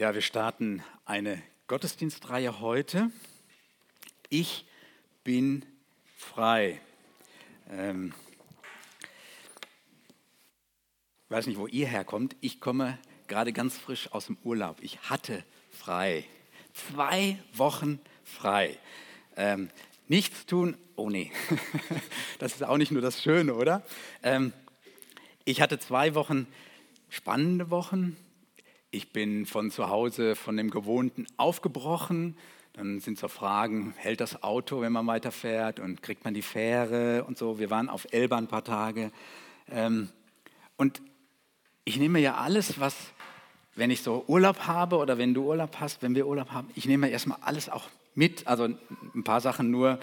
[0.00, 3.10] Ja, wir starten eine Gottesdienstreihe heute.
[4.30, 4.64] Ich
[5.24, 5.66] bin
[6.16, 6.80] frei.
[7.68, 8.14] Ähm,
[11.26, 12.34] ich weiß nicht, wo ihr herkommt.
[12.40, 12.96] Ich komme
[13.28, 14.78] gerade ganz frisch aus dem Urlaub.
[14.80, 16.24] Ich hatte frei.
[16.72, 18.78] Zwei Wochen frei.
[19.36, 19.68] Ähm,
[20.08, 20.78] nichts tun.
[20.96, 21.30] Oh nee,
[22.38, 23.84] das ist auch nicht nur das Schöne, oder?
[24.22, 24.54] Ähm,
[25.44, 26.46] ich hatte zwei Wochen
[27.10, 28.16] spannende Wochen,
[28.90, 32.36] ich bin von zu Hause, von dem Gewohnten aufgebrochen.
[32.72, 37.24] Dann sind so Fragen, hält das Auto, wenn man weiterfährt und kriegt man die Fähre
[37.24, 37.58] und so.
[37.58, 39.12] Wir waren auf Elba ein paar Tage.
[39.68, 40.08] Ähm,
[40.76, 41.02] und
[41.84, 42.96] ich nehme ja alles, was,
[43.74, 46.86] wenn ich so Urlaub habe oder wenn du Urlaub hast, wenn wir Urlaub haben, ich
[46.86, 48.46] nehme erstmal alles auch mit.
[48.46, 49.98] Also ein paar Sachen nur,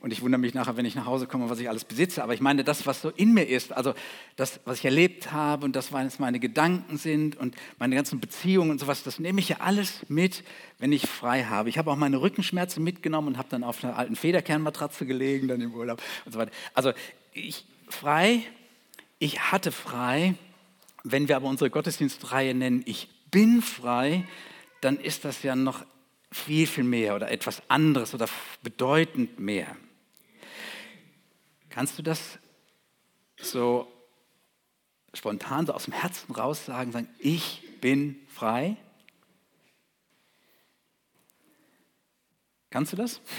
[0.00, 2.22] und ich wundere mich nachher, wenn ich nach Hause komme, was ich alles besitze.
[2.22, 3.94] Aber ich meine, das, was so in mir ist, also
[4.36, 8.70] das, was ich erlebt habe und das, was meine Gedanken sind und meine ganzen Beziehungen
[8.70, 10.44] und sowas, das nehme ich ja alles mit,
[10.78, 11.68] wenn ich frei habe.
[11.68, 15.60] Ich habe auch meine Rückenschmerzen mitgenommen und habe dann auf einer alten Federkernmatratze gelegen, dann
[15.60, 16.52] im Urlaub und so weiter.
[16.74, 16.92] Also
[17.32, 18.42] ich frei,
[19.18, 20.34] ich hatte frei.
[21.02, 24.24] Wenn wir aber unsere Gottesdienstreihe nennen, ich bin frei,
[24.80, 25.84] dann ist das ja noch
[26.30, 28.28] viel, viel mehr oder etwas anderes oder
[28.62, 29.76] bedeutend mehr.
[31.70, 32.38] Kannst du das
[33.36, 33.90] so
[35.14, 38.76] spontan so aus dem Herzen raus sagen, sagen, ich bin frei?
[42.70, 43.20] Kannst du das?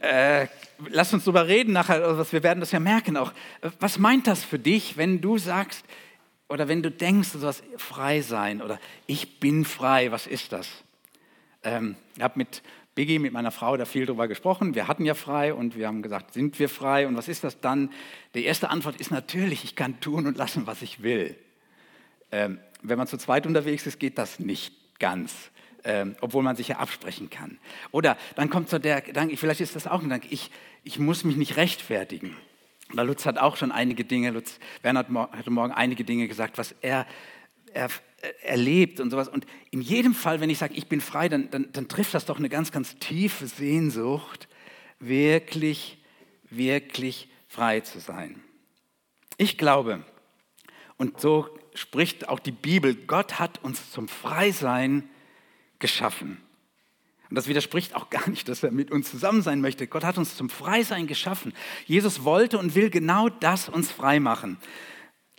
[0.00, 0.48] äh,
[0.88, 3.32] lass uns darüber reden nachher, also wir werden das ja merken auch.
[3.80, 5.84] Was meint das für dich, wenn du sagst
[6.48, 10.68] oder wenn du denkst, du sollst frei sein oder ich bin frei, was ist das?
[11.62, 12.62] Ähm, ich habe mit
[12.94, 14.74] Biggie, mit meiner Frau, da viel drüber gesprochen.
[14.74, 17.08] Wir hatten ja frei und wir haben gesagt, sind wir frei?
[17.08, 17.90] Und was ist das dann?
[18.34, 21.36] Die erste Antwort ist natürlich, ich kann tun und lassen, was ich will.
[22.30, 25.50] Ähm, wenn man zu zweit unterwegs ist, geht das nicht ganz.
[25.86, 27.58] Ähm, obwohl man sich ja absprechen kann.
[27.90, 30.50] Oder dann kommt so der Gedanke, vielleicht ist das auch ein Gedanke, ich,
[30.82, 32.34] ich muss mich nicht rechtfertigen.
[32.90, 36.56] Weil Lutz hat auch schon einige Dinge, Lutz Werner hat heute Morgen einige Dinge gesagt,
[36.56, 37.06] was er,
[37.74, 37.90] er
[38.42, 39.28] erlebt und sowas.
[39.28, 42.26] Und in jedem Fall, wenn ich sage, ich bin frei, dann, dann, dann trifft das
[42.26, 44.48] doch eine ganz, ganz tiefe Sehnsucht,
[44.98, 45.98] wirklich,
[46.50, 48.40] wirklich frei zu sein.
[49.36, 50.04] Ich glaube,
[50.96, 55.08] und so spricht auch die Bibel, Gott hat uns zum Freisein
[55.78, 56.40] geschaffen.
[57.30, 59.86] Und das widerspricht auch gar nicht, dass er mit uns zusammen sein möchte.
[59.86, 61.52] Gott hat uns zum Freisein geschaffen.
[61.86, 64.58] Jesus wollte und will genau das uns frei machen.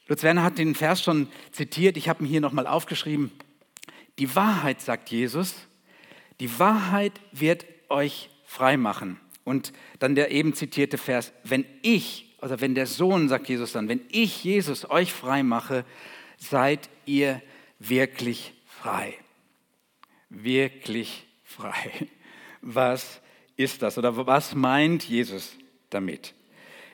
[0.07, 3.31] Lutz Werner hat den Vers schon zitiert, ich habe ihn hier nochmal aufgeschrieben.
[4.19, 5.55] Die Wahrheit, sagt Jesus,
[6.39, 9.19] die Wahrheit wird euch frei machen.
[9.43, 13.89] Und dann der eben zitierte Vers, wenn ich, also wenn der Sohn, sagt Jesus dann,
[13.89, 15.85] wenn ich, Jesus, euch frei mache,
[16.37, 17.41] seid ihr
[17.79, 19.13] wirklich frei.
[20.29, 22.07] Wirklich frei.
[22.61, 23.21] Was
[23.57, 25.55] ist das oder was meint Jesus
[25.89, 26.33] damit?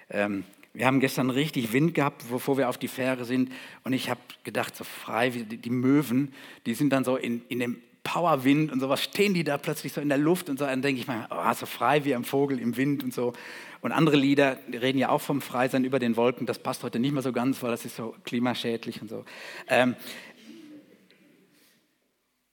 [0.10, 3.52] Ähm, wir haben gestern richtig Wind gehabt, bevor wir auf die Fähre sind.
[3.84, 6.34] Und ich habe gedacht, so frei, wie die Möwen,
[6.66, 10.02] die sind dann so in, in dem Powerwind und sowas, stehen die da plötzlich so
[10.02, 10.66] in der Luft und so.
[10.66, 13.34] Dann denke ich mal, oh, so frei wie ein Vogel im Wind und so.
[13.82, 16.46] Und andere Lieder reden ja auch vom Freisein über den Wolken.
[16.46, 19.26] Das passt heute nicht mehr so ganz, weil das ist so klimaschädlich und so.
[19.68, 19.96] Ähm,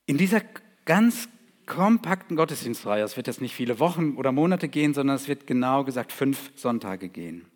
[0.06, 0.42] in dieser
[0.84, 1.28] ganz
[1.66, 5.84] kompakten Gottesdienstreihe, es wird jetzt nicht viele Wochen oder Monate gehen, sondern es wird genau
[5.84, 7.47] gesagt fünf Sonntage gehen.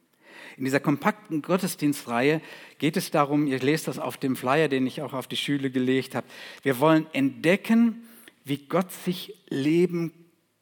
[0.57, 2.41] In dieser kompakten Gottesdienstreihe
[2.79, 5.71] geht es darum, ihr lest das auf dem Flyer, den ich auch auf die Schüle
[5.71, 6.27] gelegt habe,
[6.63, 8.03] wir wollen entdecken,
[8.45, 10.13] wie Gott sich Leben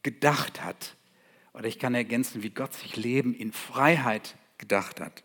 [0.03, 0.95] gedacht hat.
[1.53, 5.23] Oder ich kann ergänzen, wie Gott sich Leben in Freiheit gedacht hat.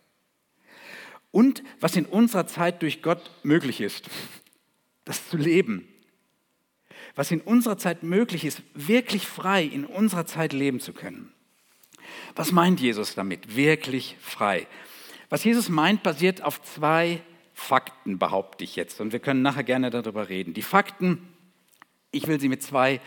[1.31, 4.09] Und was in unserer Zeit durch Gott möglich ist,
[5.05, 5.87] das zu leben.
[7.15, 11.31] Was in unserer Zeit möglich ist, wirklich frei in unserer Zeit leben zu können.
[12.35, 13.55] Was meint Jesus damit?
[13.55, 14.67] Wirklich frei.
[15.29, 17.21] Was Jesus meint, basiert auf zwei
[17.53, 19.01] Fakten, behaupte ich jetzt.
[19.01, 20.53] Und wir können nachher gerne darüber reden.
[20.53, 21.27] Die Fakten,
[22.11, 23.01] ich will sie mit zwei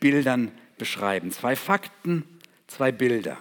[0.00, 1.30] Bildern beschreiben.
[1.32, 2.24] Zwei Fakten,
[2.66, 3.36] zwei Bilder.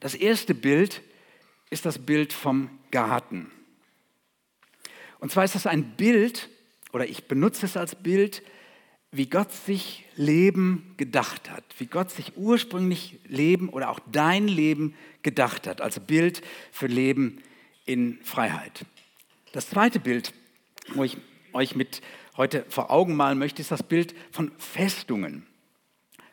[0.00, 1.02] Das erste Bild
[1.70, 3.50] ist das Bild vom Garten.
[5.18, 6.48] Und zwar ist das ein Bild,
[6.92, 8.42] oder ich benutze es als Bild,
[9.12, 14.94] wie Gott sich Leben gedacht hat, wie Gott sich ursprünglich Leben oder auch dein Leben
[15.22, 16.42] gedacht hat, als Bild
[16.72, 17.42] für Leben
[17.84, 18.84] in Freiheit.
[19.52, 20.32] Das zweite Bild,
[20.94, 21.16] wo ich
[21.52, 22.02] euch mit
[22.36, 25.46] heute vor Augen malen möchte, ist das Bild von Festungen.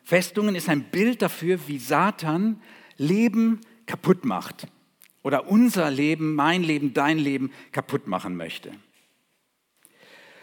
[0.02, 2.60] Festungen ist ein Bild dafür, wie Satan
[2.98, 4.66] Leben kaputt macht
[5.22, 8.72] oder unser Leben, mein Leben, dein Leben kaputt machen möchte.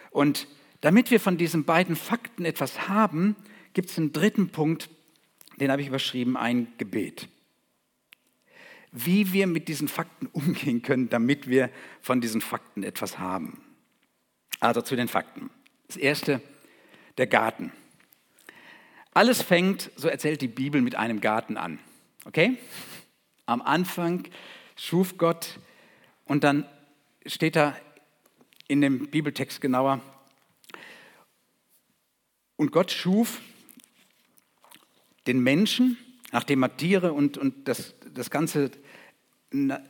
[0.09, 0.47] Und
[0.81, 3.35] damit wir von diesen beiden Fakten etwas haben,
[3.73, 4.89] gibt es einen dritten Punkt,
[5.57, 7.29] den habe ich überschrieben, ein Gebet.
[8.91, 11.69] Wie wir mit diesen Fakten umgehen können, damit wir
[12.01, 13.61] von diesen Fakten etwas haben.
[14.59, 15.49] Also zu den Fakten.
[15.87, 16.41] Das erste,
[17.17, 17.71] der Garten.
[19.13, 21.79] Alles fängt, so erzählt die Bibel, mit einem Garten an.
[22.25, 22.57] Okay?
[23.45, 24.27] Am Anfang
[24.75, 25.59] schuf Gott
[26.25, 26.65] und dann
[27.25, 27.75] steht da
[28.67, 29.99] in dem Bibeltext genauer,
[32.61, 33.41] und Gott schuf
[35.25, 35.97] den Menschen,
[36.31, 38.69] nachdem er Tiere und, und das, das ganze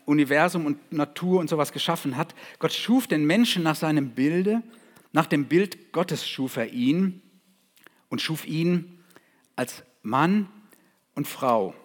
[0.05, 2.33] Universum und Natur und sowas geschaffen hat.
[2.59, 4.63] Gott schuf den Menschen nach seinem Bilde,
[5.11, 7.21] nach dem Bild Gottes schuf er ihn
[8.07, 9.03] und schuf ihn
[9.57, 10.47] als Mann
[11.13, 11.75] und Frau.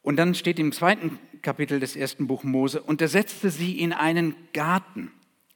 [0.00, 3.92] Und dann steht im zweiten Kapitel des ersten Buch Mose, und er setzte sie in
[3.92, 5.12] einen Garten.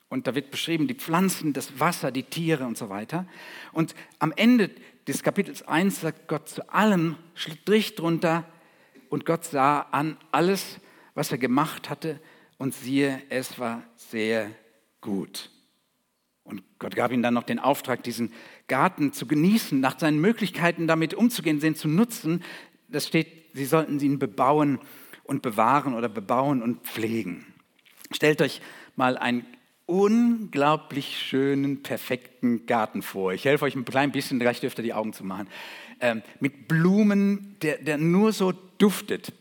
[0.08, 3.26] Und da wird beschrieben die Pflanzen, das Wasser, die Tiere und so weiter.
[3.72, 4.70] Und am Ende
[5.06, 8.44] des Kapitels 1 sagt Gott zu allem Strich drunter
[9.10, 10.80] und Gott sah an alles,
[11.14, 12.20] was er gemacht hatte
[12.56, 14.50] und siehe, es war sehr
[15.00, 15.50] gut.
[16.44, 18.32] Und Gott gab ihm dann noch den Auftrag, diesen
[18.68, 22.42] Garten zu genießen, nach seinen Möglichkeiten damit umzugehen, den zu nutzen.
[22.88, 24.78] Das steht, sie sollten ihn bebauen
[25.24, 27.44] und bewahren oder bebauen und pflegen.
[28.10, 28.62] Stellt euch
[28.96, 29.44] mal ein
[29.88, 33.32] unglaublich schönen, perfekten Garten vor.
[33.32, 35.48] Ich helfe euch ein klein bisschen, gleich dürft ihr die Augen zu machen.
[36.00, 39.32] Ähm, mit Blumen, der, der nur so duftet.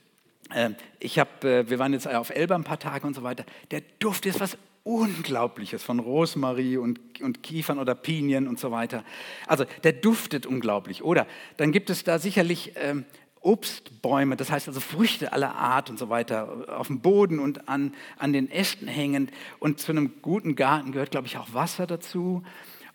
[0.56, 3.46] Ähm, ich habe, äh, wir waren jetzt auf Elba ein paar Tage und so weiter.
[3.72, 9.04] Der Duft ist was Unglaubliches von Rosmarie und, und Kiefern oder Pinien und so weiter.
[9.48, 11.04] Also der duftet unglaublich.
[11.04, 11.28] Oder
[11.58, 13.04] dann gibt es da sicherlich ähm,
[13.42, 17.94] Obstbäume, das heißt also Früchte aller Art und so weiter, auf dem Boden und an,
[18.18, 19.31] an den Ästen hängend.
[19.60, 22.44] Und zu einem guten Garten gehört, glaube ich, auch Wasser dazu.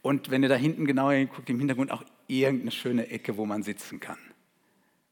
[0.02, 3.62] Und wenn ihr da hinten genauer hinguckt, im Hintergrund auch irgendeine schöne Ecke, wo man
[3.62, 4.18] sitzen kann.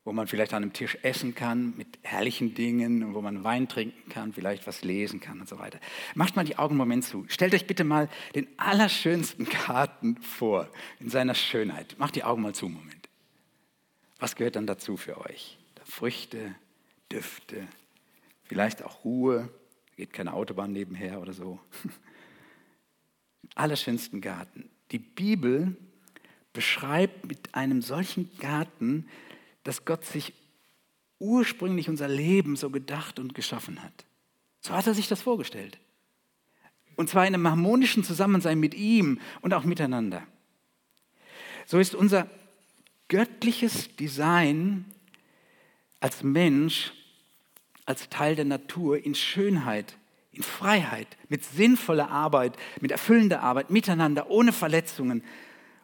[0.04, 4.10] Wo man vielleicht an einem Tisch essen kann mit herrlichen Dingen, wo man Wein trinken
[4.10, 5.78] kann, vielleicht was lesen kann und so weiter.
[6.14, 7.26] Macht mal die Augen einen Moment zu.
[7.28, 10.68] Stellt euch bitte mal den allerschönsten Garten vor,
[10.98, 11.96] in seiner Schönheit.
[11.98, 12.99] Macht die Augen mal zu, Moment.
[14.20, 15.58] Was gehört dann dazu für euch?
[15.84, 16.54] Früchte,
[17.10, 17.66] Düfte,
[18.44, 19.48] vielleicht auch Ruhe,
[19.96, 21.58] geht keine Autobahn nebenher oder so.
[23.54, 24.70] Allerschönsten Garten.
[24.92, 25.74] Die Bibel
[26.52, 29.08] beschreibt mit einem solchen Garten,
[29.64, 30.34] dass Gott sich
[31.18, 34.04] ursprünglich unser Leben so gedacht und geschaffen hat.
[34.60, 35.78] So hat er sich das vorgestellt.
[36.96, 40.26] Und zwar in einem harmonischen Zusammensein mit ihm und auch miteinander.
[41.66, 42.28] So ist unser
[43.10, 44.86] göttliches Design
[46.00, 46.94] als Mensch,
[47.84, 49.98] als Teil der Natur in Schönheit,
[50.32, 55.22] in Freiheit, mit sinnvoller Arbeit, mit erfüllender Arbeit, miteinander, ohne Verletzungen,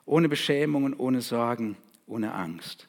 [0.07, 1.77] ohne Beschämungen, ohne Sorgen,
[2.07, 2.89] ohne Angst.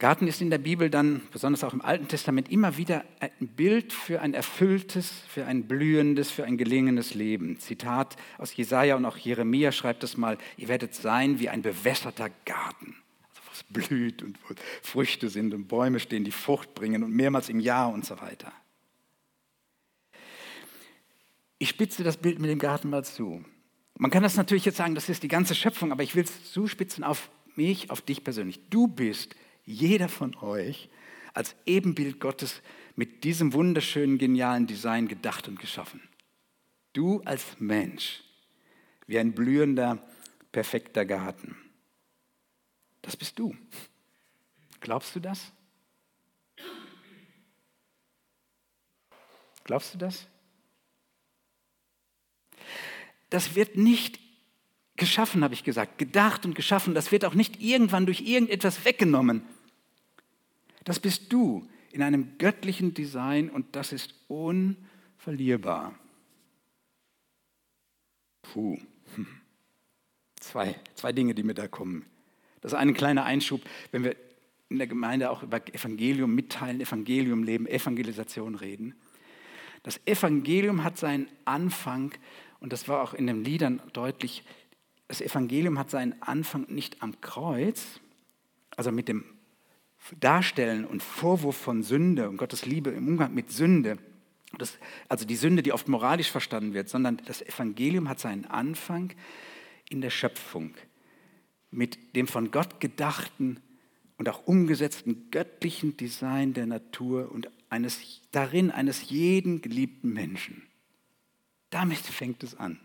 [0.00, 3.92] Garten ist in der Bibel dann, besonders auch im Alten Testament, immer wieder ein Bild
[3.92, 7.60] für ein erfülltes, für ein blühendes, für ein gelingendes Leben.
[7.60, 12.30] Zitat aus Jesaja und auch Jeremia schreibt es mal: Ihr werdet sein wie ein bewässerter
[12.46, 12.96] Garten,
[13.50, 17.60] also blüht und wo Früchte sind und Bäume stehen, die Frucht bringen und mehrmals im
[17.60, 18.52] Jahr und so weiter.
[21.58, 23.44] Ich spitze das Bild mit dem Garten mal zu.
[23.98, 26.52] Man kann das natürlich jetzt sagen, das ist die ganze Schöpfung, aber ich will es
[26.52, 28.60] zuspitzen auf mich, auf dich persönlich.
[28.70, 29.34] Du bist
[29.70, 30.88] jeder von euch
[31.32, 32.60] als Ebenbild Gottes
[32.96, 36.02] mit diesem wunderschönen, genialen Design gedacht und geschaffen.
[36.92, 38.22] Du als Mensch,
[39.06, 40.06] wie ein blühender,
[40.52, 41.56] perfekter Garten.
[43.02, 43.56] Das bist du.
[44.80, 45.52] Glaubst du das?
[49.64, 50.26] Glaubst du das?
[53.30, 54.18] Das wird nicht
[54.96, 56.94] geschaffen, habe ich gesagt, gedacht und geschaffen.
[56.94, 59.42] Das wird auch nicht irgendwann durch irgendetwas weggenommen.
[60.84, 65.98] Das bist du in einem göttlichen Design und das ist unverlierbar.
[68.42, 68.78] Puh.
[70.40, 72.06] Zwei, zwei Dinge, die mir da kommen.
[72.60, 73.60] Das ist ein kleiner Einschub,
[73.92, 74.16] wenn wir
[74.70, 78.94] in der Gemeinde auch über Evangelium mitteilen, Evangelium leben, Evangelisation reden.
[79.82, 82.12] Das Evangelium hat seinen Anfang,
[82.60, 84.44] und das war auch in den Liedern deutlich,
[85.08, 88.00] das Evangelium hat seinen Anfang nicht am Kreuz,
[88.76, 89.24] also mit dem
[90.18, 93.98] Darstellen und Vorwurf von Sünde und Gottes Liebe im Umgang mit Sünde,
[94.58, 99.12] das, also die Sünde, die oft moralisch verstanden wird, sondern das Evangelium hat seinen Anfang
[99.88, 100.74] in der Schöpfung,
[101.70, 103.60] mit dem von Gott gedachten
[104.18, 110.62] und auch umgesetzten göttlichen Design der Natur und eines, darin eines jeden geliebten Menschen.
[111.70, 112.80] Damit fängt es an.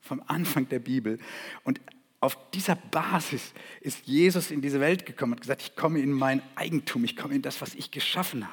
[0.00, 1.18] Vom Anfang der Bibel.
[1.64, 1.80] Und
[2.20, 6.42] auf dieser Basis ist Jesus in diese Welt gekommen und gesagt, ich komme in mein
[6.54, 8.52] Eigentum, ich komme in das, was ich geschaffen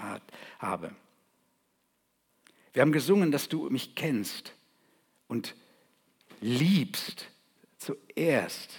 [0.60, 0.96] habe.
[2.74, 4.54] Wir haben gesungen, dass du mich kennst
[5.28, 5.56] und
[6.42, 7.30] liebst
[7.78, 8.72] zuerst.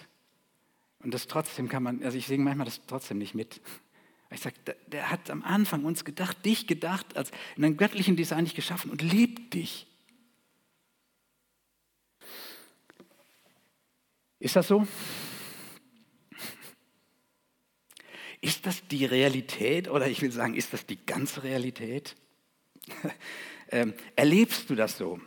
[1.00, 3.60] Und das trotzdem kann man, also ich singe manchmal das trotzdem nicht mit.
[4.30, 8.16] Ich sage, der, der, hat am Anfang uns gedacht, dich gedacht, als in einem göttlichen
[8.16, 9.86] Design dich geschaffen und liebt dich.
[14.44, 14.86] Ist das so?
[18.42, 22.14] Ist das die Realität oder ich will sagen, ist das die ganze Realität?
[23.70, 25.18] ähm, erlebst du das so?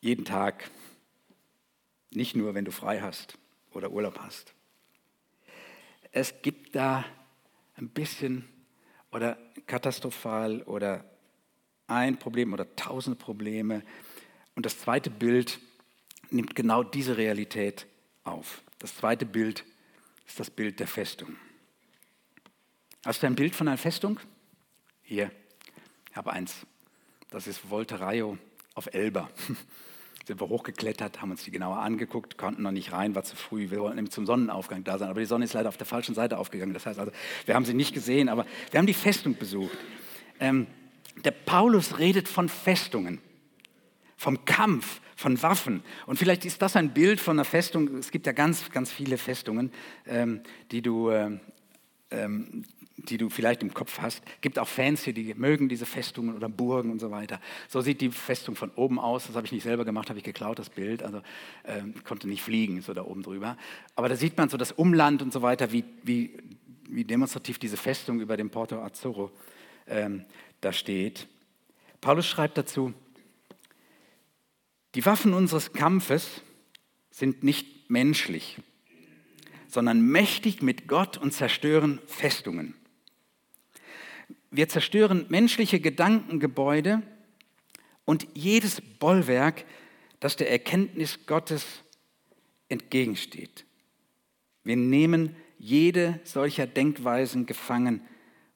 [0.00, 0.68] Jeden Tag?
[2.10, 3.38] Nicht nur, wenn du frei hast
[3.70, 4.54] oder Urlaub hast.
[6.10, 7.04] Es gibt da
[7.76, 8.44] ein bisschen
[9.12, 11.04] oder katastrophal oder
[11.86, 13.84] ein Problem oder tausend Probleme.
[14.56, 15.60] Und das zweite Bild
[16.34, 17.86] nimmt genau diese Realität
[18.24, 18.62] auf.
[18.78, 19.64] Das zweite Bild
[20.26, 21.36] ist das Bild der Festung.
[23.04, 24.18] Hast du ein Bild von einer Festung?
[25.02, 25.30] Hier,
[26.10, 26.66] ich habe eins.
[27.30, 28.38] Das ist Volterraio
[28.74, 29.30] auf Elba.
[30.26, 33.70] Sind wir hochgeklettert, haben uns die genauer angeguckt, konnten noch nicht rein, war zu früh.
[33.70, 36.14] Wir wollten nämlich zum Sonnenaufgang da sein, aber die Sonne ist leider auf der falschen
[36.14, 36.72] Seite aufgegangen.
[36.72, 37.12] Das heißt also,
[37.44, 39.76] wir haben sie nicht gesehen, aber wir haben die Festung besucht.
[40.40, 40.66] Ähm,
[41.22, 43.20] der Paulus redet von Festungen,
[44.16, 45.82] vom Kampf, von Waffen.
[46.06, 47.96] Und vielleicht ist das ein Bild von einer Festung.
[47.98, 49.72] Es gibt ja ganz, ganz viele Festungen,
[50.06, 50.40] ähm,
[50.70, 51.40] die du, ähm,
[52.10, 52.64] ähm,
[52.96, 54.22] die du vielleicht im Kopf hast.
[54.24, 57.40] Es gibt auch Fans hier, die mögen diese Festungen oder Burgen und so weiter.
[57.68, 59.26] So sieht die Festung von oben aus.
[59.26, 61.02] Das habe ich nicht selber gemacht, habe ich geklaut, das Bild.
[61.02, 61.20] Also
[61.64, 63.56] ähm, konnte nicht fliegen, so da oben drüber.
[63.96, 66.36] Aber da sieht man so das Umland und so weiter, wie, wie,
[66.88, 69.30] wie demonstrativ diese Festung über dem Porto Azzurro
[69.86, 70.24] ähm,
[70.60, 71.26] da steht.
[72.00, 72.92] Paulus schreibt dazu,
[74.94, 76.42] die Waffen unseres Kampfes
[77.10, 78.58] sind nicht menschlich,
[79.68, 82.74] sondern mächtig mit Gott und zerstören Festungen.
[84.50, 87.02] Wir zerstören menschliche Gedankengebäude
[88.04, 89.64] und jedes Bollwerk,
[90.20, 91.66] das der Erkenntnis Gottes
[92.68, 93.64] entgegensteht.
[94.62, 98.00] Wir nehmen jede solcher Denkweisen gefangen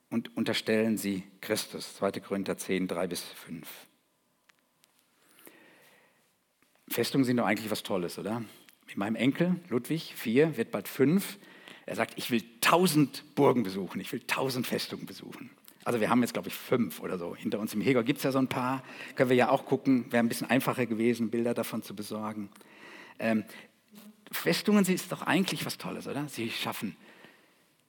[0.09, 1.95] und unterstellen sie Christus.
[1.97, 2.11] 2.
[2.21, 3.67] Korinther 10, 3 bis 5.
[6.89, 8.43] Festungen sind doch eigentlich was Tolles, oder?
[8.87, 11.37] Mit meinem Enkel, Ludwig, vier, wird bald fünf.
[11.85, 15.51] Er sagt, ich will tausend Burgen besuchen, ich will tausend Festungen besuchen.
[15.85, 17.35] Also wir haben jetzt, glaube ich, fünf oder so.
[17.35, 18.83] Hinter uns im Heger gibt es ja so ein paar.
[19.15, 20.11] Können wir ja auch gucken.
[20.11, 22.49] Wäre ein bisschen einfacher gewesen, Bilder davon zu besorgen.
[23.17, 23.43] Ähm,
[24.31, 26.27] Festungen sie ist doch eigentlich was Tolles, oder?
[26.27, 26.95] Sie schaffen,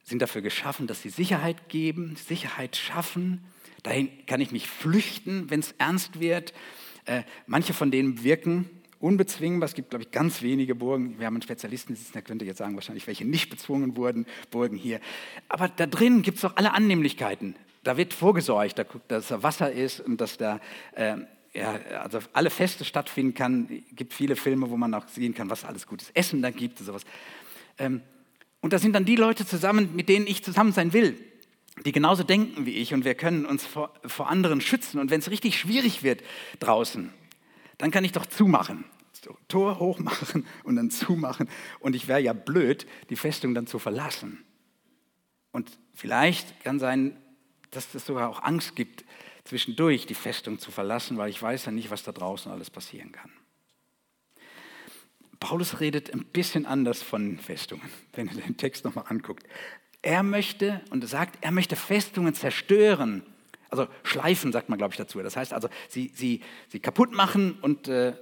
[0.03, 3.45] sind dafür geschaffen, dass sie Sicherheit geben, Sicherheit schaffen.
[3.83, 6.55] Dahin kann ich mich flüchten, wenn es ernst wird.
[7.05, 9.67] Äh, manche von denen wirken unbezwingbar.
[9.67, 11.19] Es gibt, glaube ich, ganz wenige Burgen.
[11.19, 15.01] Wir haben einen Spezialisten der könnte jetzt sagen, wahrscheinlich welche nicht bezwungen wurden, Burgen hier.
[15.49, 17.57] Aber da drin gibt es auch alle Annehmlichkeiten.
[17.83, 20.61] Da wird vorgesorgt, dass da Wasser ist und dass da
[20.93, 21.17] äh,
[21.53, 23.69] ja, also alle Feste stattfinden kann.
[23.91, 26.79] Es gibt viele Filme, wo man auch sehen kann, was alles gutes Essen da gibt
[26.81, 27.03] und sowas.
[27.79, 28.03] Ähm,
[28.61, 31.17] und da sind dann die Leute zusammen, mit denen ich zusammen sein will,
[31.87, 35.01] die genauso denken wie ich und wir können uns vor, vor anderen schützen.
[35.01, 36.23] Und wenn es richtig schwierig wird
[36.59, 37.11] draußen,
[37.81, 38.85] dann kann ich doch zumachen.
[39.49, 41.49] Tor hochmachen und dann zumachen.
[41.81, 44.45] Und ich wäre ja blöd, die Festung dann zu verlassen.
[45.53, 47.17] Und vielleicht kann sein,
[47.71, 49.05] dass es sogar auch Angst gibt,
[49.45, 53.13] zwischendurch die Festung zu verlassen, weil ich weiß ja nicht, was da draußen alles passieren
[53.13, 53.31] kann.
[55.39, 59.47] Paulus redet ein bisschen anders von Festungen, wenn ihr den Text nochmal anguckt.
[60.03, 63.23] Er möchte und sagt, er möchte Festungen zerstören,
[63.71, 65.21] also schleifen, sagt man, glaube ich, dazu.
[65.21, 68.15] Das heißt also, sie, sie, sie kaputt machen und äh,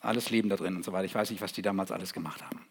[0.00, 1.04] alles Leben da drin und so weiter.
[1.04, 2.64] Ich weiß nicht, was die damals alles gemacht haben.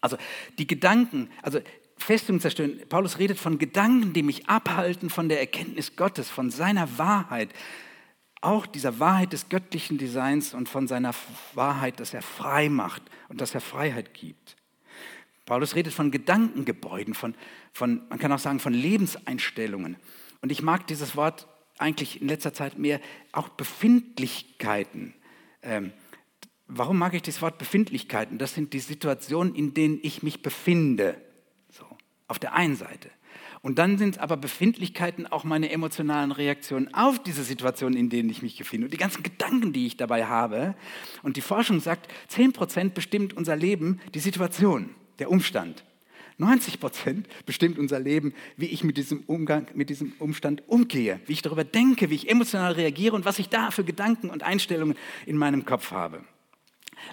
[0.00, 0.16] Also
[0.58, 1.60] die Gedanken, also
[1.98, 2.80] Festungen zerstören.
[2.88, 7.50] Paulus redet von Gedanken, die mich abhalten von der Erkenntnis Gottes, von seiner Wahrheit,
[8.40, 11.14] auch dieser Wahrheit des göttlichen Designs und von seiner
[11.54, 14.56] Wahrheit, dass er frei macht und dass er Freiheit gibt.
[15.46, 17.34] Paulus redet von Gedankengebäuden, von,
[17.72, 19.96] von, man kann auch sagen, von Lebenseinstellungen.
[20.40, 23.00] Und ich mag dieses Wort eigentlich in letzter Zeit mehr,
[23.32, 25.14] auch Befindlichkeiten.
[25.62, 25.92] Ähm,
[26.66, 28.38] warum mag ich das Wort Befindlichkeiten?
[28.38, 31.20] Das sind die Situationen, in denen ich mich befinde.
[31.70, 31.84] So,
[32.28, 33.10] auf der einen Seite.
[33.62, 38.42] Und dann sind aber Befindlichkeiten auch meine emotionalen Reaktionen auf diese Situationen, in denen ich
[38.42, 38.86] mich befinde.
[38.86, 40.76] Und die ganzen Gedanken, die ich dabei habe.
[41.22, 45.84] Und die Forschung sagt, 10% bestimmt unser Leben die Situation, der Umstand.
[46.38, 51.32] 90 Prozent bestimmt unser Leben, wie ich mit diesem, Umgang, mit diesem Umstand umgehe, wie
[51.32, 54.96] ich darüber denke, wie ich emotional reagiere und was ich da für Gedanken und Einstellungen
[55.24, 56.20] in meinem Kopf habe.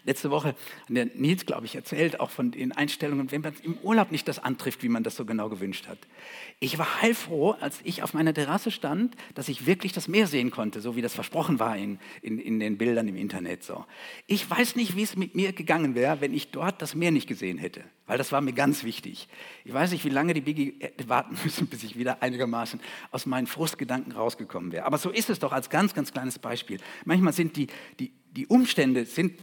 [0.06, 0.56] Letzte Woche hat
[0.90, 4.40] der Nils, glaube ich, erzählt auch von den Einstellungen, wenn man im Urlaub nicht das
[4.40, 5.98] antrifft, wie man das so genau gewünscht hat.
[6.60, 10.52] Ich war heilfroh, als ich auf meiner Terrasse stand, dass ich wirklich das Meer sehen
[10.52, 13.64] konnte, so wie das versprochen war in, in, in den Bildern im Internet.
[13.64, 13.86] So.
[14.28, 17.28] Ich weiß nicht, wie es mit mir gegangen wäre, wenn ich dort das Meer nicht
[17.28, 19.28] gesehen hätte, weil das war mir ganz wichtig.
[19.66, 22.80] Ich weiß nicht, wie lange die Biggie hätte warten müssen, bis ich wieder einigermaßen
[23.12, 24.86] aus meinen Frustgedanken rausgekommen wäre.
[24.86, 26.80] Aber so ist es doch als ganz, ganz kleines Beispiel.
[27.06, 27.68] Manchmal sind die,
[28.00, 29.34] die, die Umstände sind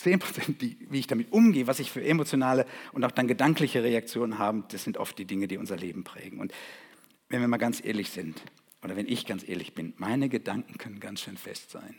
[0.00, 4.38] 10 Prozent, wie ich damit umgehe, was ich für emotionale und auch dann gedankliche Reaktionen
[4.38, 6.40] habe, das sind oft die Dinge, die unser Leben prägen.
[6.40, 6.52] Und
[7.28, 8.40] wenn wir mal ganz ehrlich sind,
[8.82, 11.94] oder wenn ich ganz ehrlich bin, meine Gedanken können ganz schön fest sein.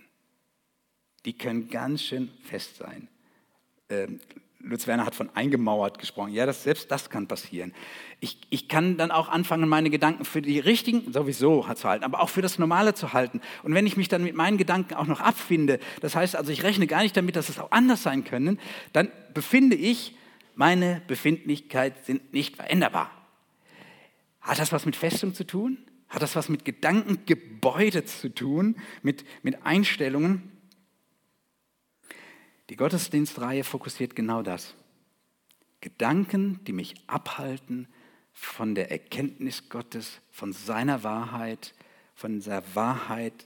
[1.26, 3.08] Die können ganz schön fest sein.
[3.90, 4.20] Ähm,
[4.64, 6.34] Lutz Werner hat von eingemauert gesprochen.
[6.34, 7.74] Ja, das, selbst das kann passieren.
[8.20, 12.22] Ich, ich kann dann auch anfangen, meine Gedanken für die richtigen sowieso zu halten, aber
[12.22, 13.42] auch für das Normale zu halten.
[13.64, 16.64] Und wenn ich mich dann mit meinen Gedanken auch noch abfinde, das heißt also, ich
[16.64, 18.60] rechne gar nicht damit, dass es auch anders sein können,
[18.94, 20.16] dann befinde ich,
[20.56, 23.10] meine Befindlichkeit sind nicht veränderbar.
[24.42, 25.78] Hat das was mit Festung zu tun?
[26.10, 30.51] Hat das was mit Gedankengebäude zu tun, mit, mit Einstellungen?
[32.72, 34.76] Die Gottesdienstreihe fokussiert genau das.
[35.82, 37.86] Gedanken, die mich abhalten
[38.32, 41.74] von der Erkenntnis Gottes, von seiner Wahrheit,
[42.16, 43.46] von der Wahrheit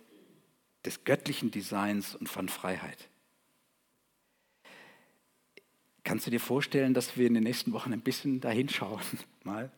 [0.86, 3.10] des göttlichen Designs und von Freiheit.
[6.04, 9.02] Kannst du dir vorstellen, dass wir in den nächsten Wochen ein bisschen dahin schauen?
[9.44, 9.72] Mal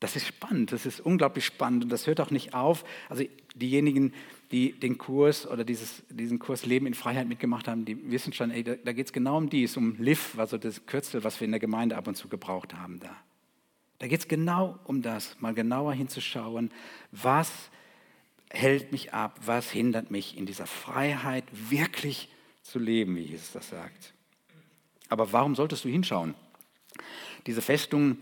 [0.00, 2.84] das ist spannend, das ist unglaublich spannend und das hört auch nicht auf.
[3.10, 4.14] Also diejenigen,
[4.50, 8.50] die den Kurs oder dieses, diesen Kurs Leben in Freiheit mitgemacht haben, die wissen schon,
[8.50, 11.44] ey, da, da geht es genau um dies, um LIV, also das Kürzel, was wir
[11.44, 13.14] in der Gemeinde ab und zu gebraucht haben da.
[13.98, 16.70] Da geht es genau um das, mal genauer hinzuschauen,
[17.12, 17.52] was
[18.48, 22.30] hält mich ab, was hindert mich in dieser Freiheit wirklich
[22.62, 24.14] zu leben, wie Jesus das sagt.
[25.10, 26.34] Aber warum solltest du hinschauen?
[27.46, 28.18] Diese Festungen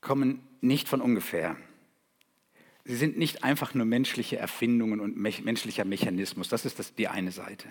[0.00, 1.56] kommen nicht von ungefähr.
[2.84, 6.48] Sie sind nicht einfach nur menschliche Erfindungen und menschlicher Mechanismus.
[6.48, 7.68] Das ist das, die eine Seite.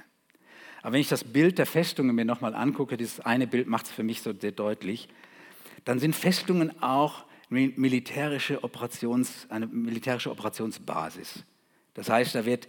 [0.81, 3.91] Aber wenn ich das Bild der Festungen mir nochmal angucke, dieses eine Bild macht es
[3.91, 5.09] für mich so sehr deutlich,
[5.85, 11.43] dann sind Festungen auch militärische Operations, eine militärische Operationsbasis.
[11.95, 12.67] Das heißt, da wird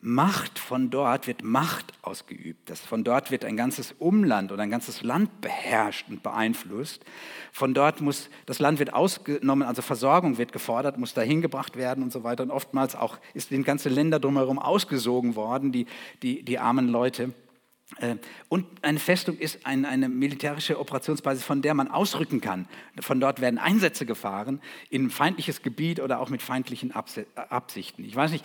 [0.00, 2.70] Macht von dort wird Macht ausgeübt.
[2.70, 7.04] Das, von dort wird ein ganzes Umland oder ein ganzes Land beherrscht und beeinflusst.
[7.50, 12.04] Von dort muss, das Land wird ausgenommen, also Versorgung wird gefordert, muss dahin gebracht werden
[12.04, 12.44] und so weiter.
[12.44, 15.86] Und oftmals auch ist in ganze Länder drumherum ausgesogen worden, die,
[16.22, 17.34] die, die armen Leute.
[17.96, 18.16] Äh,
[18.48, 22.68] und eine Festung ist eine militärische Operationsbasis, von der man ausrücken kann.
[23.00, 28.04] Von dort werden Einsätze gefahren in feindliches Gebiet oder auch mit feindlichen Absichten.
[28.04, 28.44] Ich weiß nicht,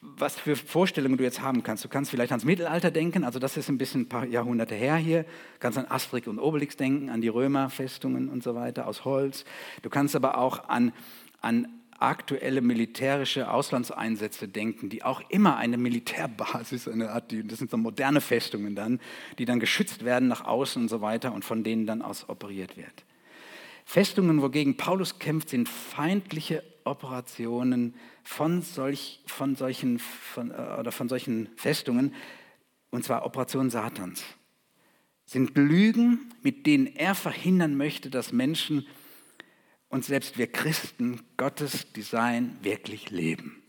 [0.00, 1.84] was für Vorstellungen du jetzt haben kannst.
[1.84, 4.96] Du kannst vielleicht ans Mittelalter denken, also das ist ein bisschen ein paar Jahrhunderte her
[4.96, 5.22] hier.
[5.24, 9.44] Du kannst an Asterix und Obelix denken, an die Römerfestungen und so weiter aus Holz.
[9.82, 10.92] Du kannst aber auch an,
[11.40, 17.76] an aktuelle militärische Auslandseinsätze denken, die auch immer eine Militärbasis, eine Art, das sind so
[17.76, 19.00] moderne Festungen dann,
[19.38, 22.76] die dann geschützt werden nach außen und so weiter und von denen dann aus operiert
[22.76, 23.04] wird.
[23.84, 31.08] Festungen, wogegen Paulus kämpft, sind feindliche Operationen von, solch, von, solchen, von, äh, oder von
[31.08, 32.14] solchen Festungen,
[32.90, 34.24] und zwar Operationen Satans.
[35.24, 38.86] Sind Lügen, mit denen er verhindern möchte, dass Menschen
[39.88, 43.62] und selbst wir Christen Gottes Design wirklich leben.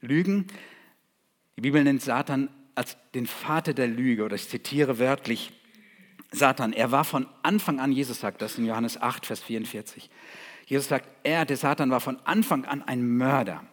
[0.00, 0.46] Lügen,
[1.56, 5.52] die Bibel nennt Satan als den Vater der Lüge, oder ich zitiere wörtlich,
[6.32, 10.10] Satan, er war von Anfang an, Jesus sagt das in Johannes 8, Vers 44.
[10.66, 13.64] Jesus sagt, er, der Satan, war von Anfang an ein Mörder.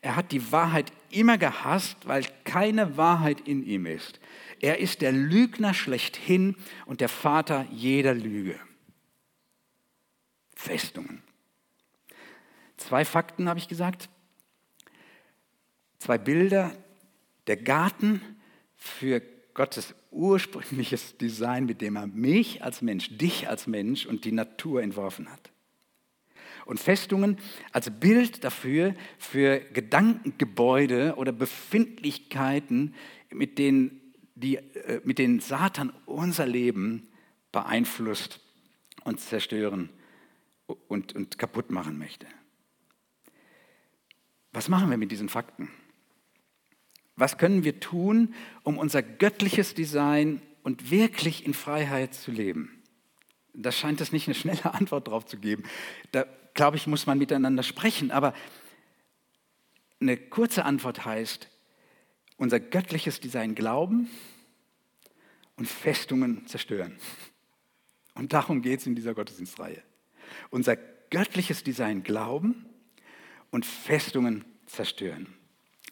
[0.00, 4.20] Er hat die Wahrheit immer gehasst, weil keine Wahrheit in ihm ist.
[4.60, 8.58] Er ist der Lügner schlechthin und der Vater jeder Lüge.
[10.54, 11.22] Festungen.
[12.76, 14.08] Zwei Fakten habe ich gesagt.
[15.98, 16.72] Zwei Bilder.
[17.46, 18.20] Der Garten
[18.76, 19.22] für
[19.54, 24.82] Gottes ursprüngliches Design, mit dem er mich als Mensch, dich als Mensch und die Natur
[24.82, 25.50] entworfen hat.
[26.64, 27.38] Und Festungen
[27.72, 32.94] als Bild dafür, für Gedankengebäude oder Befindlichkeiten,
[33.30, 34.00] mit denen,
[34.34, 37.08] die, äh, mit denen Satan unser Leben
[37.52, 38.40] beeinflusst
[39.04, 39.90] und zerstören
[40.88, 42.26] und, und kaputt machen möchte.
[44.52, 45.70] Was machen wir mit diesen Fakten?
[47.16, 52.74] Was können wir tun, um unser göttliches Design und wirklich in Freiheit zu leben?
[53.54, 55.62] da scheint es nicht eine schnelle Antwort drauf zu geben.
[56.12, 58.10] Da, glaube ich, muss man miteinander sprechen.
[58.10, 58.32] Aber
[60.00, 61.48] eine kurze Antwort heißt,
[62.36, 64.10] unser göttliches Design glauben
[65.56, 66.98] und Festungen zerstören.
[68.14, 69.82] Und darum geht es in dieser Gottesdienstreihe.
[70.50, 70.76] Unser
[71.10, 72.66] göttliches Design glauben
[73.50, 75.32] und Festungen zerstören.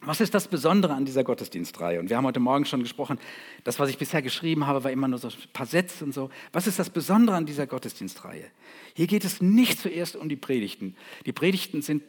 [0.05, 2.01] Was ist das Besondere an dieser Gottesdienstreihe?
[2.01, 3.21] Und wir haben heute Morgen schon gesprochen,
[3.63, 6.29] das, was ich bisher geschrieben habe, war immer nur so ein paar Sätze und so.
[6.53, 8.51] Was ist das Besondere an dieser Gottesdienstreihe?
[8.95, 10.97] Hier geht es nicht zuerst um die Predigten.
[11.25, 12.03] Die Predigten sind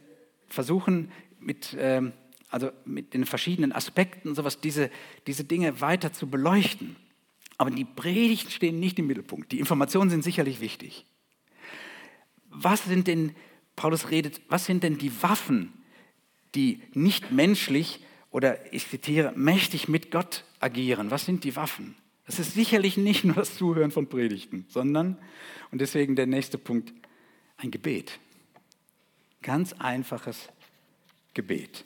[0.47, 2.13] versuchen mit, ähm,
[2.49, 4.89] also mit den verschiedenen Aspekten und sowas, diese,
[5.27, 6.95] diese Dinge weiter zu beleuchten.
[7.60, 9.51] Aber die Predigten stehen nicht im Mittelpunkt.
[9.51, 11.06] Die Informationen sind sicherlich wichtig.
[12.49, 13.36] Was sind denn,
[13.75, 15.73] Paulus redet, was sind denn die Waffen,
[16.56, 18.00] die nicht menschlich
[18.32, 21.12] oder ich zitiere, mächtig mit Gott agieren.
[21.12, 21.96] Was sind die Waffen?
[22.26, 25.18] Das ist sicherlich nicht nur das Zuhören von Predigten, sondern,
[25.72, 26.94] und deswegen der nächste Punkt,
[27.58, 28.20] ein Gebet.
[29.42, 30.50] Ganz einfaches
[31.34, 31.86] Gebet.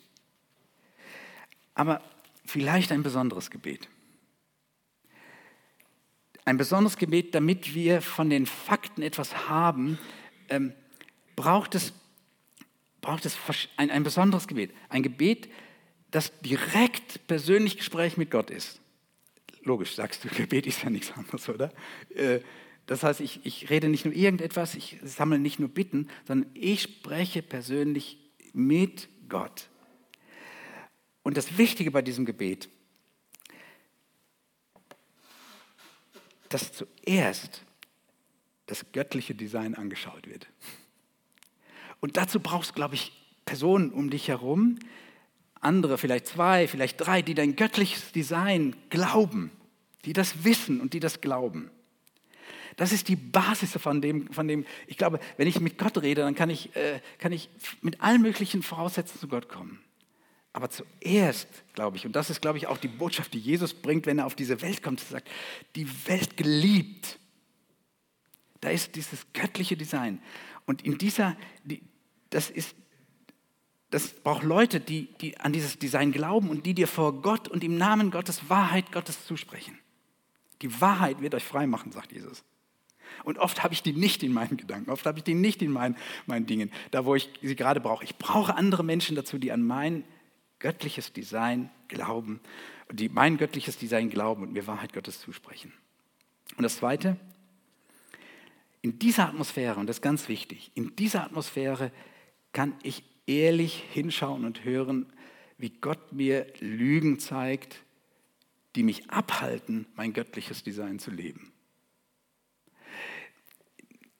[1.73, 2.01] Aber
[2.45, 3.87] vielleicht ein besonderes Gebet.
[6.45, 9.99] Ein besonderes Gebet, damit wir von den Fakten etwas haben,
[10.49, 10.73] ähm,
[11.35, 11.93] braucht es
[13.07, 13.37] braucht es
[13.77, 14.73] ein, ein besonderes Gebet.
[14.89, 15.49] Ein Gebet,
[16.11, 18.81] das direkt persönlich Gespräch mit Gott ist.
[19.61, 21.71] Logisch, sagst du, Gebet ist ja nichts anderes, oder?
[22.13, 22.41] Äh,
[22.85, 26.81] das heißt, ich, ich rede nicht nur irgendetwas, ich sammle nicht nur Bitten, sondern ich
[26.81, 28.17] spreche persönlich
[28.51, 29.69] mit Gott.
[31.23, 32.67] Und das Wichtige bei diesem Gebet,
[36.49, 37.63] dass zuerst
[38.65, 40.47] das göttliche Design angeschaut wird.
[41.99, 43.11] Und dazu brauchst, du, glaube ich,
[43.45, 44.77] Personen um dich herum,
[45.59, 49.51] andere, vielleicht zwei, vielleicht drei, die dein göttliches Design glauben,
[50.05, 51.71] die das wissen und die das glauben.
[52.75, 56.21] Das ist die Basis von dem, von dem ich glaube, wenn ich mit Gott rede,
[56.21, 57.49] dann kann ich, äh, kann ich
[57.81, 59.79] mit allen möglichen Voraussetzungen zu Gott kommen.
[60.53, 64.05] Aber zuerst, glaube ich, und das ist, glaube ich, auch die Botschaft, die Jesus bringt,
[64.05, 65.27] wenn er auf diese Welt kommt, sagt,
[65.75, 67.19] die Welt geliebt.
[68.61, 70.19] Da ist dieses göttliche Design.
[70.67, 71.35] Und in dieser,
[72.29, 72.75] das ist,
[73.89, 77.63] das braucht Leute, die, die an dieses Design glauben und die dir vor Gott und
[77.63, 79.79] im Namen Gottes Wahrheit Gottes zusprechen.
[80.61, 82.43] Die Wahrheit wird euch frei machen, sagt Jesus.
[83.23, 85.71] Und oft habe ich die nicht in meinen Gedanken, oft habe ich die nicht in
[85.71, 88.03] meinen, meinen Dingen, da wo ich sie gerade brauche.
[88.03, 90.03] Ich brauche andere Menschen dazu, die an mein
[90.59, 92.41] göttliches Design glauben,
[92.91, 95.71] die mein göttliches Design glauben und mir Wahrheit Gottes zusprechen.
[96.57, 97.17] Und das Zweite,
[98.87, 101.91] in dieser Atmosphäre, und das ist ganz wichtig, in dieser Atmosphäre
[102.53, 105.11] kann ich ehrlich hinschauen und hören,
[105.57, 107.83] wie Gott mir Lügen zeigt,
[108.77, 111.51] die mich abhalten, mein göttliches Design zu leben.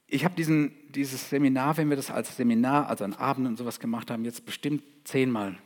[0.05, 4.11] Ich habe dieses Seminar, wenn wir das als Seminar, also an Abenden und sowas gemacht
[4.11, 5.57] haben, jetzt bestimmt zehnmal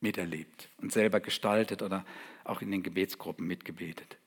[0.00, 2.04] miterlebt und selber gestaltet oder
[2.42, 4.18] auch in den Gebetsgruppen mitgebetet.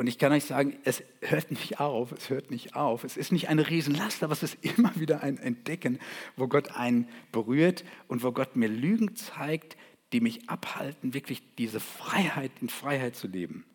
[0.00, 3.04] Und ich kann euch sagen, es hört nicht auf, es hört nicht auf.
[3.04, 5.98] Es ist nicht eine Riesenlast, aber es ist immer wieder ein Entdecken,
[6.36, 9.76] wo Gott einen berührt und wo Gott mir Lügen zeigt,
[10.14, 13.66] die mich abhalten, wirklich diese Freiheit in Freiheit zu leben.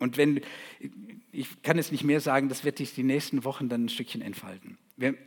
[0.00, 0.40] Und wenn,
[1.30, 4.20] ich kann es nicht mehr sagen, das wird sich die nächsten Wochen dann ein Stückchen
[4.20, 4.78] entfalten.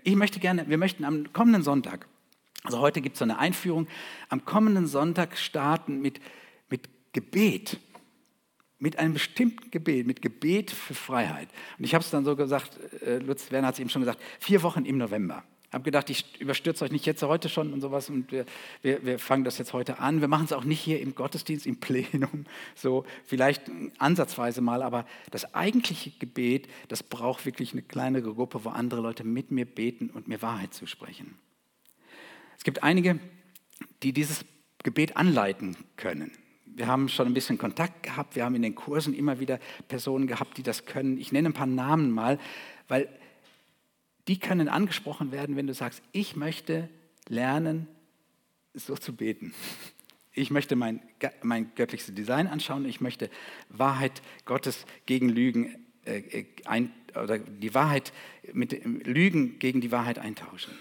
[0.04, 2.10] Ich möchte gerne, wir möchten am kommenden Sonntag,
[2.65, 3.88] also heute gibt es so eine Einführung,
[4.28, 6.19] am kommenden Sonntag starten mit,
[6.69, 7.80] mit Gebet
[8.86, 11.50] mit einem bestimmten Gebet, mit Gebet für Freiheit.
[11.80, 14.21] Und ich habe es dann so gesagt, äh, Lutz Werner hat es eben schon gesagt,
[14.39, 15.43] vier Wochen im November.
[15.69, 18.45] Ich habe gedacht, ich überstürze euch nicht jetzt heute schon und sowas und wir,
[18.84, 20.21] wir, wir fangen das jetzt heute an.
[20.21, 22.45] Wir machen es auch nicht hier im Gottesdienst, im Plenum,
[22.76, 23.63] so vielleicht
[23.98, 29.24] ansatzweise mal, aber das eigentliche Gebet, das braucht wirklich eine kleinere Gruppe, wo andere Leute
[29.24, 31.39] mit mir beten und mir Wahrheit zusprechen.
[32.56, 33.17] Es gibt einige,
[34.04, 34.45] die dieses
[34.84, 36.32] Gebet anleiten können
[36.76, 40.28] wir haben schon ein bisschen Kontakt gehabt, wir haben in den Kursen immer wieder Personen
[40.28, 41.18] gehabt, die das können.
[41.18, 42.38] Ich nenne ein paar Namen mal,
[42.88, 43.08] weil
[44.28, 46.90] die können angesprochen werden, wenn du sagst, ich möchte
[47.30, 47.88] lernen,
[48.74, 49.54] so zu beten.
[50.34, 51.02] Ich möchte mein,
[51.44, 53.30] mein göttliches Design anschauen, ich möchte
[53.70, 58.12] Wahrheit Gottes gegen Lügen äh, äh ein, oder die Wahrheit
[58.52, 60.74] mit Lügen gegen die Wahrheit eintauschen.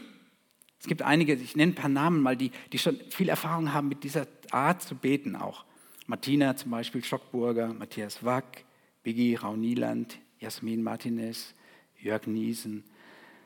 [0.81, 3.89] Es gibt einige, ich nenne ein paar Namen mal, die, die schon viel Erfahrung haben
[3.89, 5.65] mit dieser Art zu beten auch.
[6.07, 8.64] Martina zum Beispiel Schockburger, Matthias Wack,
[9.03, 11.55] Biggie Raunieland, Jasmin Martinez,
[11.99, 12.85] Jörg Niesen,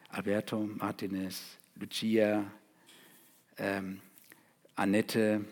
[0.09, 2.51] Alberto Martinez, Lucia,
[3.59, 4.01] ähm,
[4.75, 5.44] Annette,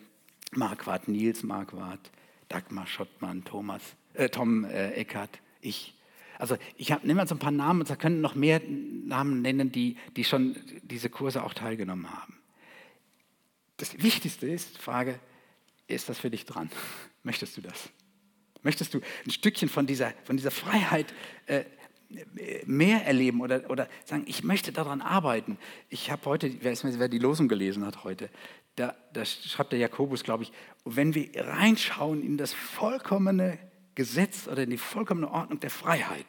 [0.52, 2.10] Marquardt, Nils Marquardt,
[2.48, 3.82] Dagmar Schottmann, Thomas,
[4.14, 5.94] äh, Tom äh, Eckert, ich.
[6.38, 9.72] Also ich habe immer so ein paar Namen und da können noch mehr Namen nennen,
[9.72, 12.36] die, die schon diese Kurse auch teilgenommen haben.
[13.78, 15.18] Das Wichtigste ist, Frage,
[15.86, 16.70] ist das für dich dran?
[17.22, 17.88] Möchtest du das?
[18.62, 21.12] Möchtest du ein Stückchen von dieser, von dieser Freiheit
[21.46, 21.64] äh,
[22.64, 25.58] mehr erleben oder, oder sagen, ich möchte daran arbeiten?
[25.88, 28.28] Ich habe heute, wer, ist, wer die Losung gelesen hat heute,
[28.76, 30.52] da, da schreibt der Jakobus, glaube ich,
[30.84, 33.58] wenn wir reinschauen in das vollkommene
[33.94, 36.26] Gesetz oder in die vollkommene Ordnung der Freiheit,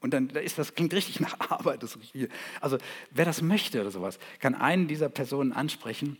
[0.00, 1.82] und dann da ist das klingt richtig nach Arbeit.
[1.82, 2.28] Das richtig,
[2.60, 2.78] also
[3.10, 6.18] wer das möchte oder sowas, kann einen dieser Personen ansprechen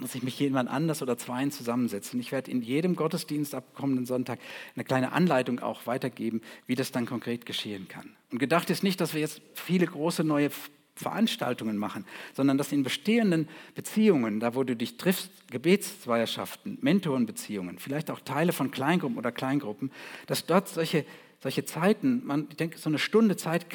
[0.00, 2.20] muss ich mich jemand anders oder zweien zusammensetzen.
[2.20, 4.38] Ich werde in jedem Gottesdienst ab kommenden Sonntag
[4.74, 8.10] eine kleine Anleitung auch weitergeben, wie das dann konkret geschehen kann.
[8.30, 10.50] Und gedacht ist nicht, dass wir jetzt viele große neue
[10.96, 18.10] Veranstaltungen machen, sondern dass in bestehenden Beziehungen, da wo du dich triffst, Gebetszweierschaften, Mentorenbeziehungen, vielleicht
[18.10, 19.92] auch Teile von Kleingruppen oder Kleingruppen,
[20.26, 21.04] dass dort solche,
[21.40, 23.66] solche Zeiten, man, ich denke, so eine Stunde Zeit,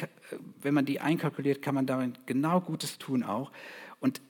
[0.60, 3.52] wenn man die einkalkuliert, kann man damit genau Gutes tun auch.
[4.00, 4.20] Und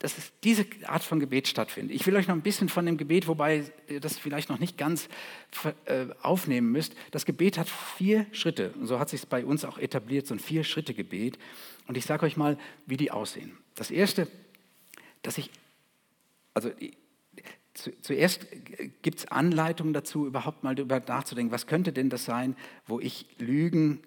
[0.00, 1.94] dass es diese Art von Gebet stattfindet.
[1.94, 4.78] Ich will euch noch ein bisschen von dem Gebet, wobei ihr das vielleicht noch nicht
[4.78, 5.08] ganz
[5.84, 6.94] äh, aufnehmen müsst.
[7.10, 8.72] Das Gebet hat vier Schritte.
[8.72, 11.38] Und so hat sich es bei uns auch etabliert, so ein Vier-Schritte-Gebet.
[11.86, 13.52] Und ich sage euch mal, wie die aussehen.
[13.74, 14.26] Das erste,
[15.20, 15.50] dass ich,
[16.54, 16.70] also
[17.74, 18.46] zu, zuerst
[19.02, 23.26] gibt es Anleitungen dazu, überhaupt mal darüber nachzudenken, was könnte denn das sein, wo ich
[23.38, 24.00] Lügen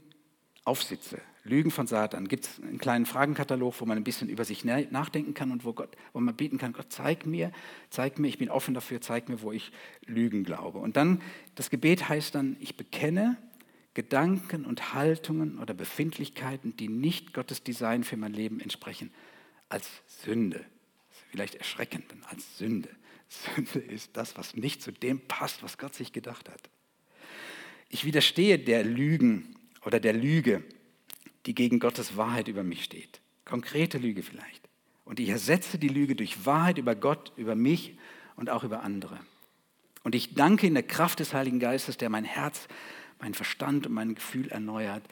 [0.63, 1.21] aufsitze.
[1.43, 2.27] Lügen von Satan.
[2.27, 5.73] Gibt es einen kleinen Fragenkatalog, wo man ein bisschen über sich nachdenken kann und wo,
[5.73, 7.51] Gott, wo man beten kann, Gott, zeig mir,
[7.89, 9.71] zeig mir, ich bin offen dafür, zeig mir, wo ich
[10.06, 10.79] Lügen glaube.
[10.79, 11.21] Und dann,
[11.56, 13.38] das Gebet heißt dann, ich bekenne
[13.93, 19.12] Gedanken und Haltungen oder Befindlichkeiten, die nicht Gottes Design für mein Leben entsprechen,
[19.69, 20.63] als Sünde.
[21.29, 22.89] Vielleicht erschreckend, als Sünde.
[23.27, 26.69] Sünde ist das, was nicht zu dem passt, was Gott sich gedacht hat.
[27.89, 30.63] Ich widerstehe der Lügen oder der Lüge,
[31.45, 33.21] die gegen Gottes Wahrheit über mich steht.
[33.45, 34.69] Konkrete Lüge vielleicht.
[35.06, 37.97] Und ich ersetze die Lüge durch Wahrheit über Gott, über mich
[38.36, 39.19] und auch über andere.
[40.03, 42.67] Und ich danke in der Kraft des Heiligen Geistes, der mein Herz,
[43.19, 45.03] mein Verstand und mein Gefühl erneuert,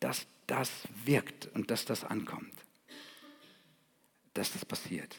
[0.00, 0.70] dass das
[1.04, 2.52] wirkt und dass das ankommt.
[4.34, 5.16] Dass das passiert.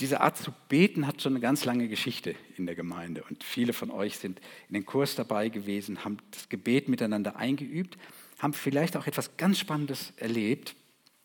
[0.00, 3.72] Diese Art zu beten hat schon eine ganz lange Geschichte in der Gemeinde und viele
[3.72, 7.98] von euch sind in den Kurs dabei gewesen, haben das Gebet miteinander eingeübt,
[8.38, 10.76] haben vielleicht auch etwas ganz Spannendes erlebt,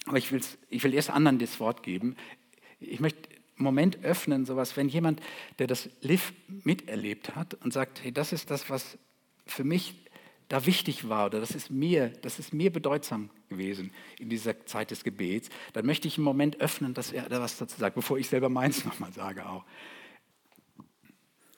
[0.05, 0.31] aber ich,
[0.69, 2.15] ich will erst anderen das Wort geben.
[2.79, 5.21] Ich möchte einen Moment öffnen, sowas, wenn jemand,
[5.59, 8.97] der das Liv miterlebt hat und sagt, hey, das ist das, was
[9.45, 10.02] für mich
[10.53, 14.91] da wichtig war oder das ist mir, das ist mir bedeutsam gewesen in dieser Zeit
[14.91, 18.19] des Gebets, dann möchte ich einen Moment öffnen, dass er da was dazu sagt, bevor
[18.19, 19.65] ich selber meins nochmal sage auch.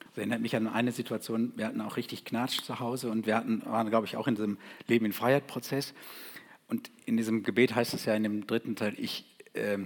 [0.00, 3.36] Das erinnert mich an eine Situation, wir hatten auch richtig Knatsch zu Hause und wir
[3.36, 4.56] hatten, waren, glaube ich, auch in diesem
[4.86, 5.92] Leben in Freiheit-Prozess.
[6.66, 9.76] Und in diesem Gebet heißt es ja in dem dritten Teil, ich, äh,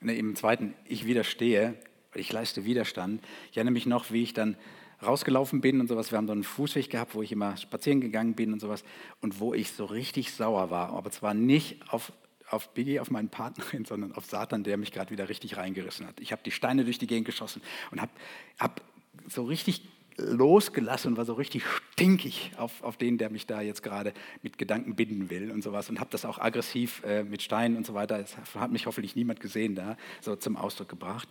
[0.00, 1.74] ne, im zweiten, ich widerstehe,
[2.16, 3.22] ich leiste Widerstand.
[3.52, 4.56] Ich erinnere mich noch, wie ich dann
[5.02, 6.10] rausgelaufen bin und sowas.
[6.10, 8.84] Wir haben so einen Fußweg gehabt, wo ich immer spazieren gegangen bin und sowas.
[9.20, 10.90] Und wo ich so richtig sauer war.
[10.90, 12.12] Aber zwar nicht auf,
[12.48, 16.20] auf Biggie, auf meinen Partnerin, sondern auf Satan, der mich gerade wieder richtig reingerissen hat.
[16.20, 18.12] Ich habe die Steine durch die Gegend geschossen und habe
[18.58, 18.80] hab
[19.28, 19.82] so richtig
[20.18, 24.58] losgelassen und war so richtig stinkig auf, auf den, der mich da jetzt gerade mit
[24.58, 27.94] Gedanken binden will und sowas und habe das auch aggressiv äh, mit Steinen und so
[27.94, 31.28] weiter, das hat mich hoffentlich niemand gesehen da, so zum Ausdruck gebracht.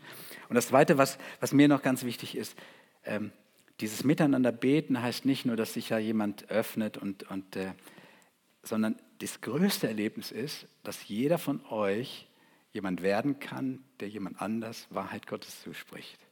[0.49, 2.55] Und das Zweite, was, was mir noch ganz wichtig ist,
[3.05, 3.31] ähm,
[3.79, 7.73] dieses Miteinander beten heißt nicht nur, dass sich ja jemand öffnet, und, und, äh,
[8.63, 12.27] sondern das größte Erlebnis ist, dass jeder von euch
[12.73, 16.24] jemand werden kann, der jemand anders Wahrheit Gottes zuspricht.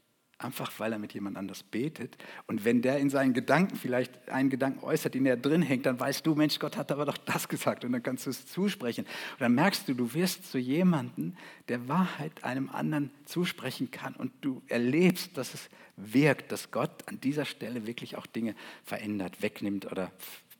[0.43, 2.17] Einfach weil er mit jemand anders betet.
[2.47, 5.99] Und wenn der in seinen Gedanken vielleicht einen Gedanken äußert, den er drin hängt, dann
[5.99, 7.85] weißt du, Mensch, Gott hat aber doch das gesagt.
[7.85, 9.05] Und dann kannst du es zusprechen.
[9.05, 11.35] Und dann merkst du, du wirst zu jemandem,
[11.69, 14.15] der Wahrheit einem anderen zusprechen kann.
[14.15, 19.41] Und du erlebst, dass es wirkt, dass Gott an dieser Stelle wirklich auch Dinge verändert,
[19.41, 20.11] wegnimmt oder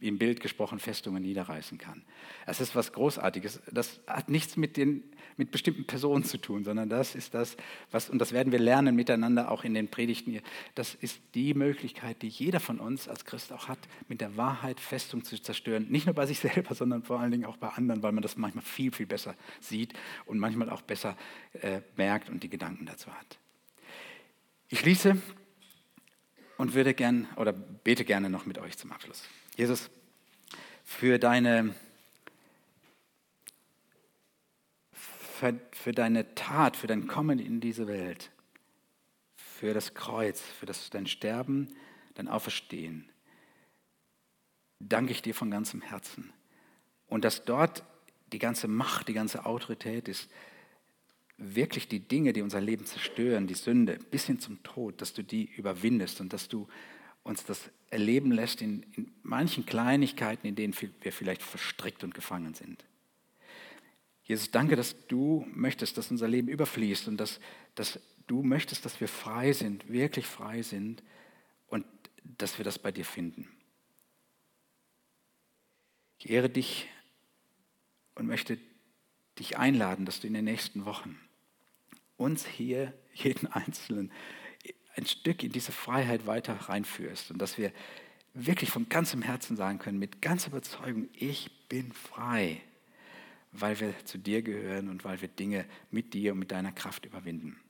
[0.08, 2.04] im Bild gesprochen Festungen niederreißen kann.
[2.46, 3.62] Es ist was Großartiges.
[3.72, 5.04] Das hat nichts mit, den,
[5.38, 7.58] mit bestimmten Personen zu tun, sondern das ist das,
[7.92, 10.42] was, und das werden wir lernen miteinander auch in den Predigten
[10.76, 14.80] das ist die Möglichkeit, die jeder von uns als Christ auch hat, mit der Wahrheit
[14.80, 15.88] Festung zu zerstören.
[15.90, 18.38] Nicht nur bei sich selber, sondern vor allen Dingen auch bei anderen, weil man das
[18.38, 19.94] manchmal viel, viel besser sieht
[20.26, 21.18] und manchmal auch besser
[21.54, 23.40] äh, merkt und die Gedanken dazu hat.
[24.70, 25.18] Ich schließe
[26.58, 29.28] und würde gern oder bete gerne noch mit euch zum Abschluss.
[29.56, 29.90] Jesus,
[30.84, 31.76] für deine,
[34.92, 38.32] für, für deine Tat, für dein Kommen in diese Welt,
[39.36, 41.76] für das Kreuz, für das, dein Sterben,
[42.16, 43.10] dein Auferstehen.
[44.80, 46.34] danke ich dir von ganzem Herzen.
[47.08, 47.84] Und dass dort
[48.32, 50.30] die ganze Macht, die ganze Autorität ist,
[51.38, 55.24] wirklich die Dinge, die unser Leben zerstören, die Sünde, bis hin zum Tod, dass du
[55.24, 56.68] die überwindest und dass du
[57.24, 62.56] uns das erleben lässt in, in manchen Kleinigkeiten, in denen wir vielleicht verstrickt und gefangen
[62.56, 62.84] sind.
[64.24, 67.40] Jesus, danke, dass du möchtest, dass unser Leben überfließt und dass,
[67.76, 71.04] dass du möchtest, dass wir frei sind, wirklich frei sind
[71.68, 71.86] und
[72.24, 73.48] dass wir das bei dir finden.
[76.18, 76.88] Ich ehre dich
[78.16, 78.58] und möchte
[79.38, 81.20] dich einladen, dass du in den nächsten Wochen
[82.18, 84.12] uns hier, jeden Einzelnen,
[84.96, 87.72] ein Stück in diese Freiheit weiter reinführst und dass wir
[88.34, 92.62] wirklich von ganzem Herzen sagen können, mit ganzer Überzeugung, ich bin frei,
[93.52, 97.06] weil wir zu dir gehören und weil wir Dinge mit dir und mit deiner Kraft
[97.06, 97.63] überwinden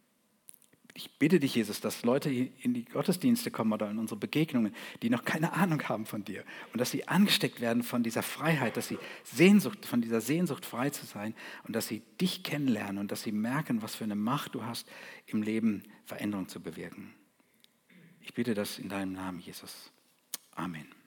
[0.96, 5.10] ich bitte dich, Jesus, dass Leute in die Gottesdienste kommen oder in unsere Begegnungen, die
[5.10, 8.90] noch keine Ahnung haben von dir und dass sie angesteckt werden von dieser Freiheit, dass
[8.90, 13.24] sie Sehnsucht, von dieser Sehnsucht frei zu sein und dass sie dich kennenlernen und dass
[13.24, 14.88] sie merken, was für eine Macht du hast,
[15.26, 17.14] im Leben Veränderung zu bewirken.
[18.22, 19.92] Ich bitte das in deinem Namen, Jesus.
[20.52, 21.03] Amen.